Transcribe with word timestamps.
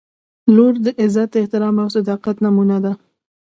•لور 0.55 0.73
د 0.85 0.87
عزت، 1.01 1.31
احترام 1.39 1.75
او 1.83 1.87
صداقت 1.97 2.35
نمونه 2.45 2.77
ده. 2.83 2.91